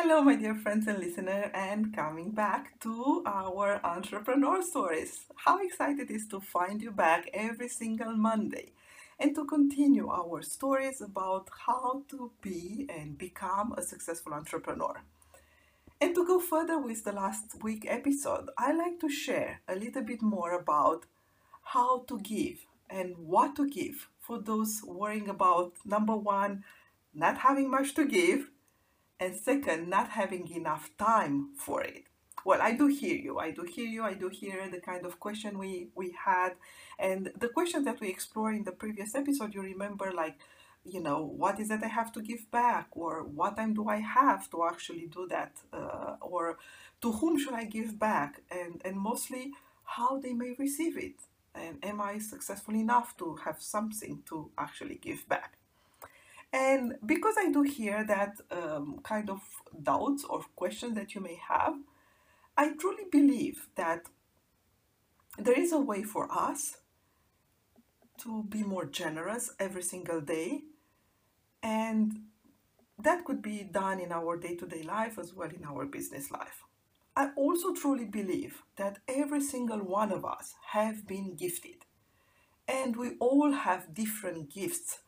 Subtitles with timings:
[0.00, 5.24] Hello, my dear friends and listener, and coming back to our entrepreneur stories.
[5.34, 8.70] How excited is to find you back every single Monday
[9.18, 15.02] and to continue our stories about how to be and become a successful entrepreneur.
[16.00, 20.04] And to go further with the last week episode, I like to share a little
[20.04, 21.06] bit more about
[21.74, 22.58] how to give
[22.88, 26.62] and what to give for those worrying about number one,
[27.12, 28.48] not having much to give
[29.20, 32.04] and second, not having enough time for it.
[32.44, 33.38] Well, I do hear you.
[33.38, 34.04] I do hear you.
[34.04, 36.52] I do hear the kind of question we, we had.
[36.98, 40.38] And the question that we explored in the previous episode, you remember, like,
[40.84, 42.86] you know, what is it I have to give back?
[42.92, 45.52] Or what time do I have to actually do that?
[45.72, 46.58] Uh, or
[47.02, 48.42] to whom should I give back?
[48.50, 49.52] And, and mostly,
[49.84, 51.16] how they may receive it.
[51.54, 55.57] And am I successful enough to have something to actually give back?
[56.52, 59.40] And because I do hear that um, kind of
[59.82, 61.74] doubts or questions that you may have,
[62.56, 64.06] I truly believe that
[65.38, 66.78] there is a way for us
[68.22, 70.62] to be more generous every single day.
[71.62, 72.22] And
[72.98, 76.30] that could be done in our day to day life as well in our business
[76.30, 76.64] life.
[77.14, 81.84] I also truly believe that every single one of us have been gifted
[82.68, 85.00] and we all have different gifts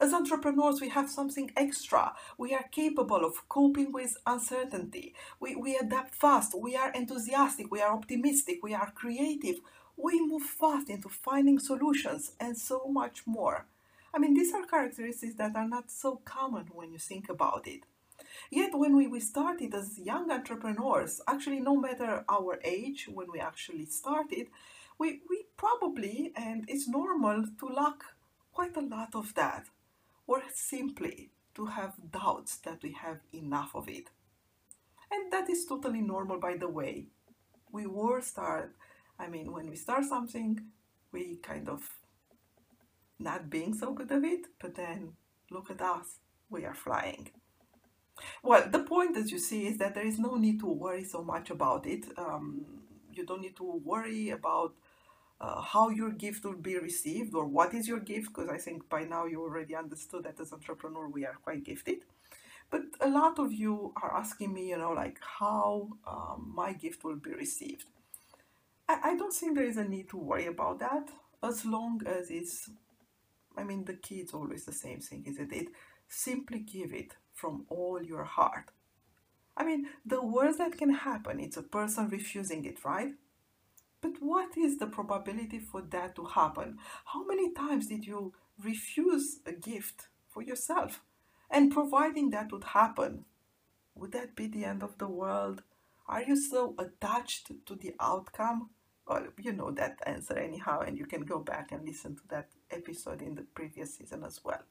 [0.00, 2.14] as entrepreneurs, we have something extra.
[2.36, 5.14] We are capable of coping with uncertainty.
[5.40, 6.54] We, we adapt fast.
[6.58, 7.70] We are enthusiastic.
[7.70, 8.62] We are optimistic.
[8.62, 9.60] We are creative.
[9.96, 13.66] We move fast into finding solutions and so much more.
[14.12, 17.80] I mean, these are characteristics that are not so common when you think about it.
[18.50, 23.40] Yet, when we, we started as young entrepreneurs, actually, no matter our age, when we
[23.40, 24.46] actually started,
[24.98, 28.02] we, we probably, and it's normal to lack
[28.52, 29.66] quite a lot of that
[30.26, 34.10] or simply to have doubts that we have enough of it.
[35.10, 37.06] And that is totally normal, by the way.
[37.70, 38.74] We will start,
[39.18, 40.60] I mean, when we start something,
[41.12, 41.88] we kind of
[43.18, 45.12] not being so good at it, but then
[45.50, 46.18] look at us,
[46.50, 47.30] we are flying.
[48.42, 51.22] Well, the point, as you see, is that there is no need to worry so
[51.22, 52.06] much about it.
[52.16, 52.64] Um,
[53.12, 54.74] you don't need to worry about
[55.40, 58.88] uh, how your gift will be received or what is your gift, because I think
[58.88, 61.98] by now you already understood that as entrepreneur we are quite gifted.
[62.70, 67.04] But a lot of you are asking me, you know, like how um, my gift
[67.04, 67.84] will be received.
[68.88, 71.10] I, I don't think there is a need to worry about that
[71.42, 72.70] as long as it's,
[73.56, 75.68] I mean, the key is always the same thing, isn't it?
[76.08, 78.70] Simply give it from all your heart.
[79.56, 83.12] I mean, the worst that can happen is a person refusing it, right?
[84.04, 86.76] But what is the probability for that to happen?
[87.06, 91.00] How many times did you refuse a gift for yourself?
[91.50, 93.24] And providing that would happen,
[93.94, 95.62] would that be the end of the world?
[96.06, 98.68] Are you so attached to the outcome?
[99.08, 102.50] Well, you know that answer anyhow, and you can go back and listen to that
[102.70, 104.64] episode in the previous season as well.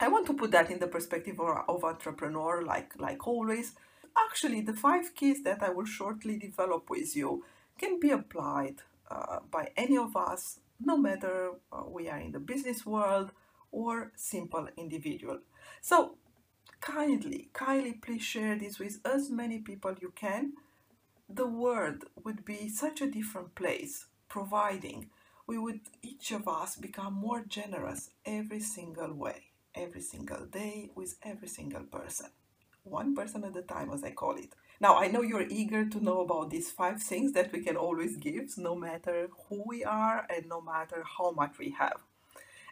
[0.00, 3.74] I want to put that in the perspective of, of entrepreneur, like like always.
[4.26, 7.44] Actually, the five keys that I will shortly develop with you
[7.78, 8.76] can be applied
[9.10, 13.32] uh, by any of us, no matter uh, we are in the business world
[13.70, 15.40] or simple individual.
[15.80, 16.16] So
[16.80, 20.52] kindly, kindly please share this with as many people you can.
[21.28, 25.10] The world would be such a different place, providing
[25.46, 31.16] we would each of us become more generous every single way every single day with
[31.22, 32.26] every single person.
[32.82, 34.52] One person at a time, as I call it.
[34.80, 38.16] Now, I know you're eager to know about these five things that we can always
[38.16, 42.02] give, no matter who we are and no matter how much we have.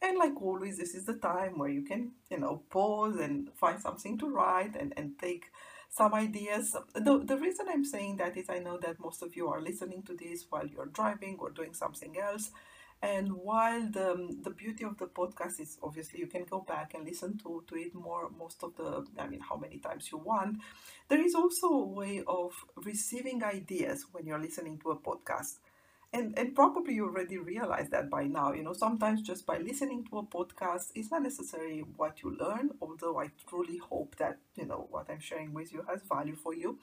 [0.00, 3.80] And like always, this is the time where you can, you know, pause and find
[3.80, 5.46] something to write and, and take
[5.90, 6.76] some ideas.
[6.94, 10.02] The, the reason I'm saying that is I know that most of you are listening
[10.04, 12.50] to this while you're driving or doing something else.
[13.00, 17.04] And while the, the beauty of the podcast is obviously you can go back and
[17.04, 20.58] listen to, to it more, most of the, I mean, how many times you want,
[21.08, 25.58] there is also a way of receiving ideas when you're listening to a podcast.
[26.12, 28.52] And, and probably you already realize that by now.
[28.52, 32.70] You know, sometimes just by listening to a podcast is not necessarily what you learn,
[32.80, 36.54] although I truly hope that, you know, what I'm sharing with you has value for
[36.54, 36.78] you.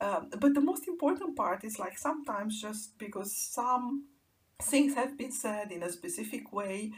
[0.00, 4.04] Um, but the most important part is like sometimes just because some
[4.60, 6.92] things have been said in a specific way.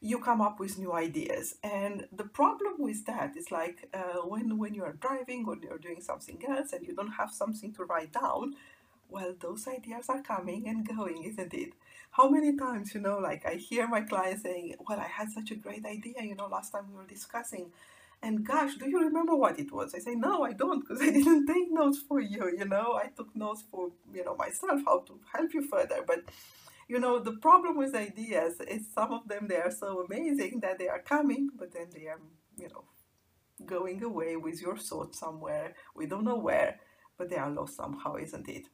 [0.00, 1.56] You come up with new ideas.
[1.62, 6.00] And the problem with that is like uh, when when you're driving or you're doing
[6.00, 8.54] something else and you don't have something to write down
[9.08, 11.72] well those ideas are coming and going isn't it?
[12.10, 15.50] How many times you know like i hear my clients saying well i had such
[15.50, 17.70] a great idea you know last time we were discussing.
[18.22, 19.94] And gosh do you remember what it was?
[19.94, 23.00] I say no i don't because i didn't take notes for you you know?
[23.02, 26.04] I took notes for you know myself how to help you further.
[26.06, 26.24] But
[26.88, 30.78] you know the problem with ideas is some of them they are so amazing that
[30.78, 32.20] they are coming but then they are
[32.56, 32.84] you know
[33.66, 35.74] going away with your thoughts somewhere.
[35.94, 36.80] We don't know where
[37.16, 38.66] but they are lost somehow isn't it?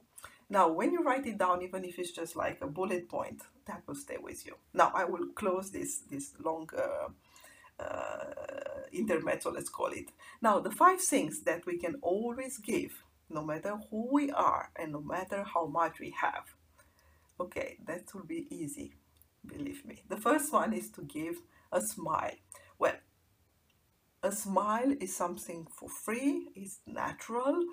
[0.49, 3.83] Now when you write it down even if it's just like a bullet point that
[3.87, 4.55] will stay with you.
[4.73, 7.09] Now i will close this this long uh,
[7.83, 10.11] uh, intermezzo let's call it.
[10.41, 14.93] Now the five things that we can always give no matter who we are and
[14.93, 16.45] no matter how much we have
[17.41, 18.95] Okay, that will be easy,
[19.45, 20.05] believe me.
[20.09, 21.37] The first one is to give
[21.73, 22.37] a smile.
[22.79, 22.95] Well,
[24.23, 27.67] a smile is something for free, it's natural,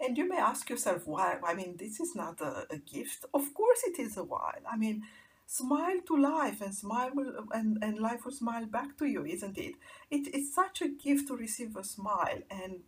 [0.00, 1.38] and you may ask yourself why.
[1.44, 3.24] I mean, this is not a, a gift.
[3.34, 4.62] Of course, it is a while.
[4.70, 5.02] I mean,
[5.46, 9.58] smile to life and smile will, and, and life will smile back to you, isn't
[9.58, 9.74] it?
[10.10, 10.28] it?
[10.32, 12.80] It's such a gift to receive a smile, and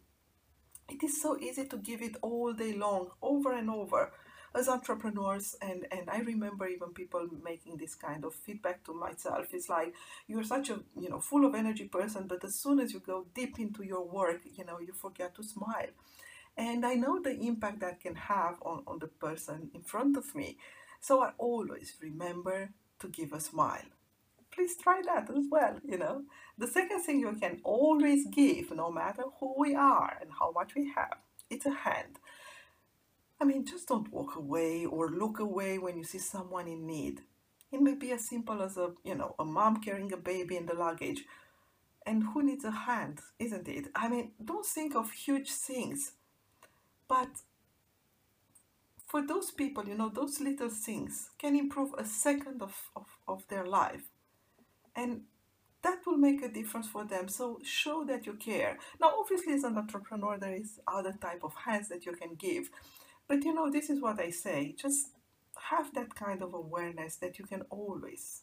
[0.89, 4.13] it is so easy to give it all day long, over and over
[4.55, 9.47] as entrepreneurs and and i remember even people making this kind of feedback to myself.
[9.53, 9.95] It's like
[10.27, 13.27] you're such a you know full of energy person but as soon as you go
[13.35, 15.93] deep into your work you know you forget to smile.
[16.57, 20.35] And i know the impact that can have on, on the person in front of
[20.35, 20.59] me.
[21.01, 23.89] So i always remember to give a smile.
[24.51, 26.23] Please try that as well you know.
[26.59, 30.75] The second thing you can always give no matter who we are and how much
[30.75, 31.19] we have
[31.51, 32.19] it's a hand
[33.41, 37.23] I mean, just don't walk away or look away when you see someone in need.
[37.73, 40.67] It may be as simple as a, you know, a mom carrying a baby in
[40.67, 41.25] the luggage.
[42.05, 43.89] And who needs a hand, isn't it?
[43.95, 46.13] I mean, don't think of huge things.
[47.09, 47.29] But
[49.07, 53.47] for those people, you know, those little things can improve a second of, of, of
[53.49, 54.03] their life.
[54.95, 55.23] And
[55.83, 57.29] that will make a difference for them.
[57.29, 58.79] So show that you care.
[59.01, 62.71] Now, obviously, as an entrepreneur, there is other type of hands that you can give.
[63.31, 65.11] But you know, this is what I say just
[65.71, 68.43] have that kind of awareness that you can always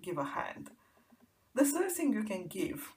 [0.00, 0.70] give a hand.
[1.54, 2.94] The third thing you can give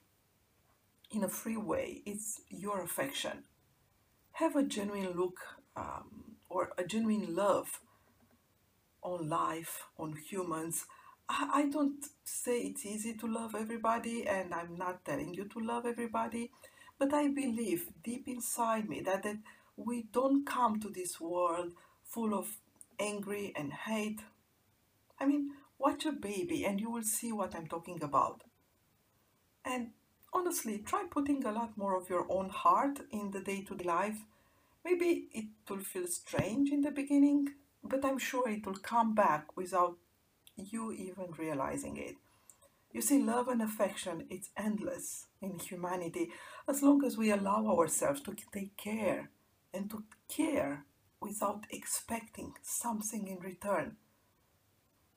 [1.10, 3.44] in a free way is your affection.
[4.32, 5.38] Have a genuine look
[5.76, 7.82] um, or a genuine love
[9.02, 10.86] on life, on humans.
[11.28, 15.60] I, I don't say it's easy to love everybody, and I'm not telling you to
[15.60, 16.50] love everybody,
[16.98, 19.36] but I believe deep inside me that, that
[19.76, 21.72] we don't come to this world
[22.04, 22.56] full of
[22.98, 24.20] angry and hate.
[25.20, 28.42] I mean, watch a baby and you will see what I'm talking about.
[29.64, 29.90] And
[30.32, 33.84] honestly, try putting a lot more of your own heart in the day to day
[33.84, 34.18] life.
[34.84, 37.48] Maybe it will feel strange in the beginning,
[37.82, 39.96] but I'm sure it will come back without
[40.56, 42.14] you even realizing it.
[42.92, 46.30] You see, love and affection, it's endless in humanity
[46.66, 49.30] as long as we allow ourselves to take care
[49.76, 50.84] and to care
[51.20, 53.96] without expecting something in return.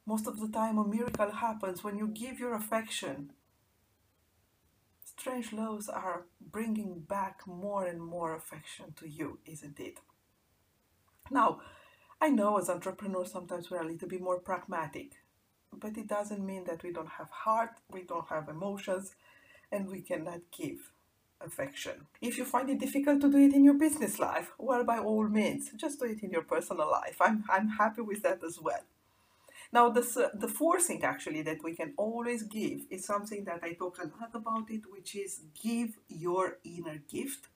[0.05, 3.31] Most of the time, a miracle happens when you give your affection.
[5.03, 9.99] Strange loves are bringing back more and more affection to you, isn't it?
[11.29, 11.61] Now,
[12.21, 15.13] I know as entrepreneurs sometimes we're a little bit more pragmatic,
[15.71, 19.15] but it doesn't mean that we don't have heart, we don't have emotions,
[19.71, 20.91] and we cannot give
[21.41, 22.07] affection.
[22.21, 25.27] If you find it difficult to do it in your business life, well, by all
[25.27, 27.17] means, just do it in your personal life.
[27.21, 28.83] I'm, I'm happy with that as well.
[29.71, 33.73] Now, uh, the fourth thing actually that we can always give is something that I
[33.73, 37.47] talk a lot about it, which is give your inner gift.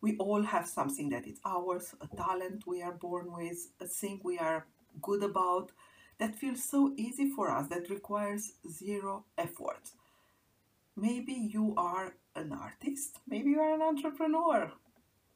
[0.00, 4.20] We all have something that is ours, a talent we are born with, a thing
[4.22, 4.66] we are
[5.00, 5.72] good about,
[6.18, 9.90] that feels so easy for us, that requires zero effort.
[11.00, 14.72] Maybe you are an artist, maybe you are an entrepreneur,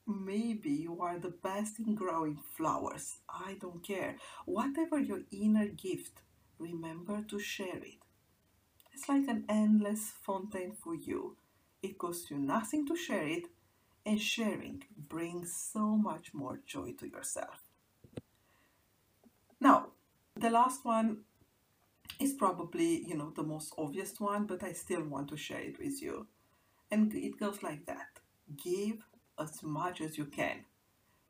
[0.09, 3.19] maybe you are the best in growing flowers.
[3.29, 4.17] I don't care.
[4.45, 6.23] Whatever your inner gift,
[6.59, 8.01] remember to share it.
[8.93, 11.37] It's like an endless fountain for you.
[11.81, 13.45] It costs you nothing to share it,
[14.05, 17.63] and sharing brings so much more joy to yourself.
[19.61, 19.91] Now,
[20.35, 21.19] the last one
[22.19, 25.79] is probably, you know, the most obvious one, but I still want to share it
[25.79, 26.27] with you.
[26.91, 28.21] And it goes like that.
[28.63, 28.99] Give
[29.39, 30.65] as much as you can.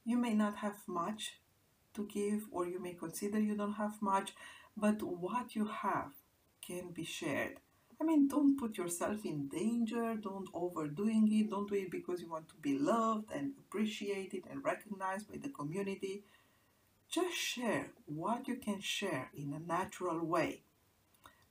[0.05, 1.39] You may not have much
[1.95, 4.33] to give or you may consider you don't have much,
[4.77, 6.13] but what you have
[6.67, 7.59] can be shared.
[8.01, 12.29] I mean, don't put yourself in danger, don't overdoing it, don't do it because you
[12.29, 16.25] want to be loved and appreciated and recognized by the community.
[17.09, 20.63] Just share what you can share in a natural way.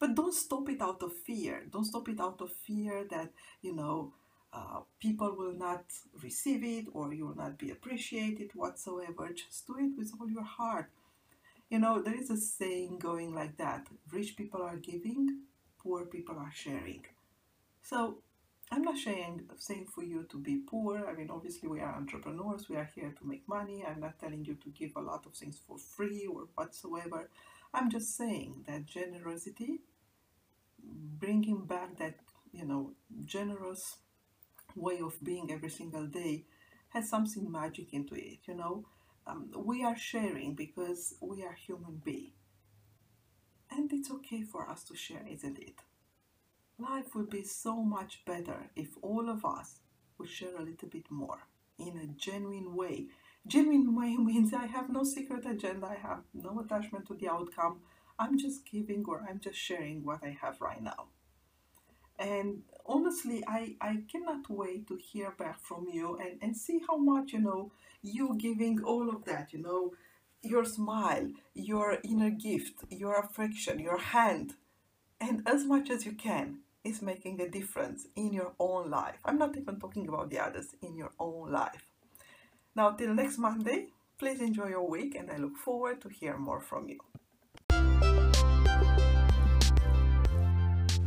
[0.01, 1.63] But don't stop it out of fear.
[1.71, 3.29] Don't stop it out of fear that,
[3.61, 4.13] you know,
[4.51, 5.85] uh, people will not
[6.23, 9.29] receive it or you will not be appreciated whatsoever.
[9.29, 10.89] Just do it with all your heart.
[11.69, 15.41] You know, there is a saying going like that rich people are giving,
[15.77, 17.05] poor people are sharing.
[17.83, 18.17] So
[18.71, 21.05] I'm not saying, saying for you to be poor.
[21.07, 23.85] I mean, obviously, we are entrepreneurs, we are here to make money.
[23.87, 27.29] I'm not telling you to give a lot of things for free or whatsoever.
[27.73, 29.79] I'm just saying that generosity,
[30.83, 32.15] bringing back that,
[32.51, 32.93] you know,
[33.25, 33.97] generous
[34.75, 36.45] way of being every single day,
[36.89, 38.85] has something magic into it, you know.
[39.27, 42.33] Um, we are sharing because we are human beings.
[43.69, 45.75] And it's okay for us to share, isn't it?
[46.77, 49.79] Life would be so much better if all of us
[50.17, 51.47] would share a little bit more
[51.79, 53.07] in a genuine way.
[53.47, 57.81] Genuine way means I have no secret agenda, I have no attachment to the outcome.
[58.21, 61.07] I'm just giving or I'm just sharing what I have right now.
[62.19, 66.97] And honestly, I, I cannot wait to hear back from you and, and see how
[66.97, 67.71] much, you know,
[68.03, 69.93] you giving all of that, you know,
[70.43, 74.53] your smile, your inner gift, your affection, your hand,
[75.19, 79.17] and as much as you can is making a difference in your own life.
[79.25, 81.87] I'm not even talking about the others, in your own life.
[82.75, 83.87] Now, till next Monday,
[84.19, 86.99] please enjoy your week and I look forward to hear more from you.